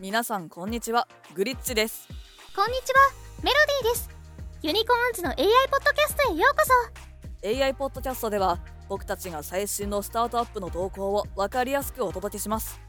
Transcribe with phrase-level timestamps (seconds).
[0.00, 1.06] 皆さんこんにちは。
[1.36, 2.08] グリッチです。
[2.56, 3.12] こんにちは。
[3.44, 4.10] メロディーです。
[4.60, 5.36] ユニコーンズの AI
[5.70, 6.64] ポッドキャストへようこ
[7.44, 7.64] そ。
[7.64, 12.80] AI ポッドキャストでは僕たちが最新のスタートアップの動向を分かりやすくお届けします。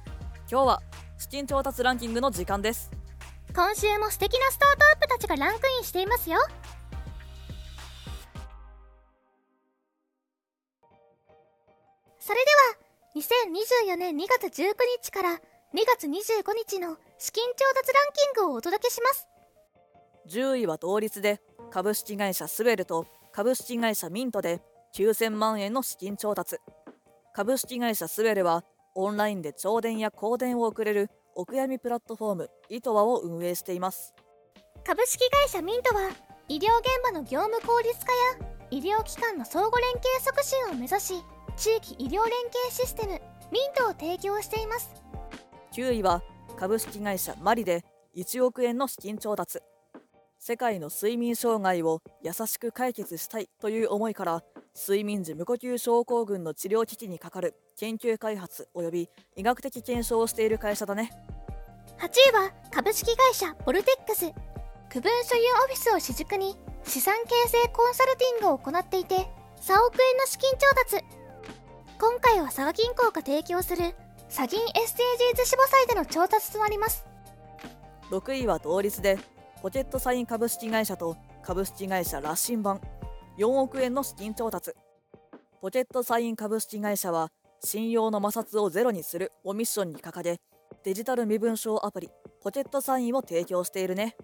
[0.49, 0.81] 今日は
[1.19, 2.89] 資金調達ランキングの時間です。
[3.55, 6.39] 今週も素敵なスタートアップたちがランクインしていますよ。
[12.17, 15.39] それでは2024年2月19日から
[15.75, 16.09] 2月25
[16.55, 19.27] 日の資金調達ランキングをお届けします。
[20.29, 24.61] 10位は同率で株式会社スウェルと株式会社ミントで
[24.95, 26.59] 9000万円の資金調達。
[27.33, 28.63] 株式会社スウェルは
[28.95, 34.13] オンラインで銚電や香電を送れるお悔やみプラットフォームイトワを運営しています。
[34.85, 36.09] 株式会社ミントは
[36.47, 41.23] 医療現場の業務効率化や医療機関の相互連携促進を目指し
[41.57, 43.19] 地域医療連携システム
[43.51, 45.04] ミントを提供しています
[45.75, 46.23] 9位は
[46.57, 47.83] 株式会社マリで
[48.15, 49.59] 1億円の資金調達。
[50.39, 54.41] 世界の睡眠障害を優しく解決したいという思いから
[54.73, 61.11] 睡眠時無呼吸症候群の治療機器にかかる研究開発及び医学的検証をしている会社だね。
[61.99, 64.31] 8位は株式会社ボルテックス。
[64.89, 69.19] 区分所有オフィスを主軸に資産形成コンサルティングを行っていて3
[69.85, 71.03] 億円の資金調達。
[71.99, 73.93] 今回は佐賀銀行が提供する
[74.35, 77.05] サ銀 SDGs 志母祭での調達となります。
[78.11, 79.17] 6位は同率で
[79.61, 82.81] ポケットサイン株式会社と株式会社羅針盤
[83.37, 84.73] 4億円の資金調達。
[85.61, 87.31] ポケットサイン株式会社は
[87.63, 90.41] 信用の摩擦をゼロにするをミッションに掲げ
[90.83, 92.09] デジタル身分証アプリ
[92.41, 94.17] ポケットサインを提供しているね。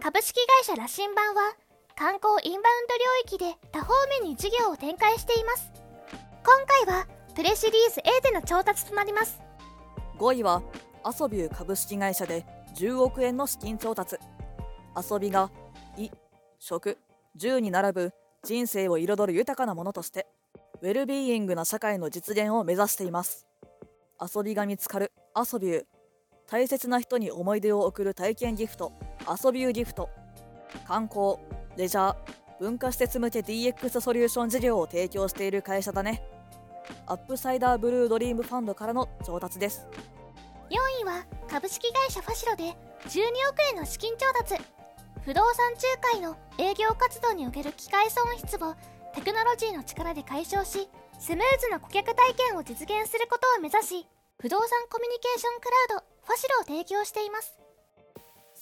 [0.00, 1.52] 株式会社羅針盤は
[1.94, 3.92] 観光インバウンド領域で多方
[4.22, 5.70] 面に事業を展開しています。
[6.42, 9.42] 今回はプレシリーズ A での調達となります。
[10.18, 10.62] 5位は
[11.04, 12.46] アソビュー株式会社で
[12.78, 14.16] 10億円の資金調達。
[14.96, 15.50] 遊びが
[15.96, 16.10] 衣
[16.58, 16.96] 食
[17.36, 20.26] 住に並ぶ人生を彩る豊かなものとして
[20.80, 23.46] ウェルビーイングな社会の実現を目指しています。
[24.18, 25.84] 遊びが見つかるアソビュー
[26.46, 28.94] 大切な人に思い出を贈る体験ギフト
[29.28, 30.08] アソビューギフト。
[30.86, 31.36] 観光
[31.76, 32.16] レジャー
[32.60, 36.22] 文化施設向け DX ソリューション事業を提供している会社だね。
[37.06, 39.86] アップサイダーブルードリームファンドからの調達です。
[40.70, 42.76] 4位は株式会社ファシロで12億
[43.72, 44.62] 円の資金調達。
[45.26, 48.76] 不動産仲介の営業活動における機会損失を
[49.12, 50.88] テクノロジーの力で解消し
[51.18, 54.06] スムーズな顧客体験を実現することを目指し
[54.38, 57.58] 不動産コミュニケーションクラウドファシロを提供しています。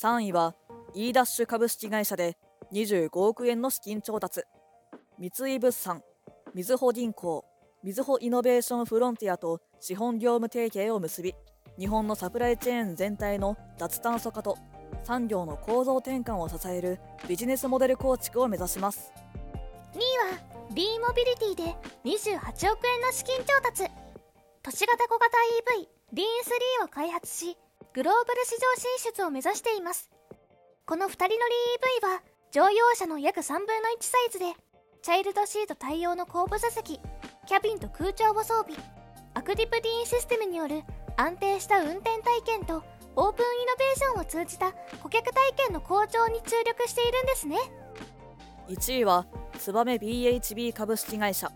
[0.01, 0.55] 3位は
[0.95, 2.39] e ダッシュ株式会社で
[2.73, 4.45] 25億円の資金調達。
[5.19, 6.03] 三井物産
[6.55, 7.45] みずほ銀行
[7.84, 11.34] みずほイノベーションフロンティアと資本業務提携を結び
[11.78, 14.56] 日本のサプライチェーン全体の脱炭素化と
[15.03, 19.12] 産業の構造転換を支えるビジネスモデル構築を目指します。
[19.93, 20.00] 2位
[20.33, 23.93] は B モビリティで28億円の資金調達。
[24.62, 25.37] 都市型小型
[25.77, 27.55] EV リーン3を開発し
[27.93, 30.11] グローバル市場進出を目指しています。
[30.87, 31.34] この2人乗り
[32.00, 34.47] EV は乗用車の約3分の1サイズで
[35.03, 36.99] チャイルドシート対応の後部座席
[37.47, 38.77] キャビンと空調を装備。
[39.34, 40.82] アクティブディーンシステムによる
[41.16, 42.82] 安定した運転体験と
[43.16, 44.72] オープンイノベーションを通じた
[45.03, 47.56] 顧客体験の向上に注力しているんですね。
[48.69, 49.27] 1位は
[49.59, 51.53] ツバメ BHB 株式会社。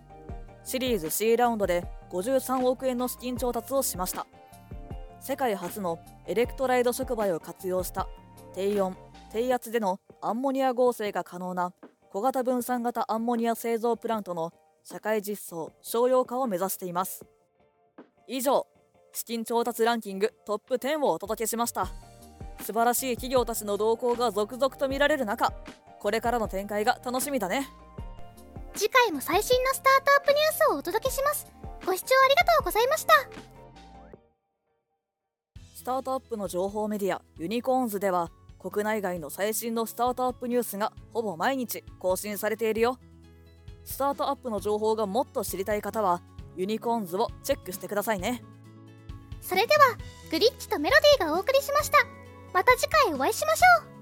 [0.65, 4.27] シリーズ C ラウンドで53億円の資金調達をしました。
[5.21, 8.07] 世界初のエレクトライド触媒を活用した
[8.55, 8.97] 低温
[9.33, 11.73] 低圧でのアンモニア合成が可能な
[12.11, 14.53] 小型分散型アンモニア製造プラントの
[14.91, 17.27] 社会実装商用化を目指しています。
[18.27, 18.67] 以上
[19.13, 21.89] 資金調達ランキングトップ10をお届けしました。
[22.63, 25.53] 素晴らしい企業たちの動向が続々と見られる中
[26.01, 27.69] これからの展開が楽しみだね。
[28.75, 31.47] 次回も最新のスタートアップニュースをお届けします。
[31.85, 33.13] ご視聴ありがとうございました。
[35.75, 42.99] スタートアップの情報メディアユニコーンズでは国内外の最新のスタートアップニュースがほぼ毎日更新されているよ
[43.85, 46.23] スタートアップの情報がもっと知りたい方は
[46.57, 48.43] ユニコーンズをチェックしてくださいね。
[49.41, 49.97] それでは
[50.31, 51.99] グリッチとメロディーがお送りしました。
[52.53, 53.98] また次回お会いしましょう。